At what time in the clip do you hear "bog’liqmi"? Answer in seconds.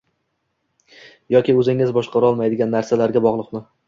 3.27-3.63